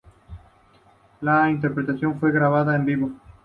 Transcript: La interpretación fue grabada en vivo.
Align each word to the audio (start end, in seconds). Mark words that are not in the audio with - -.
La 1.21 1.51
interpretación 1.51 2.19
fue 2.19 2.31
grabada 2.31 2.75
en 2.75 2.85
vivo. 2.85 3.11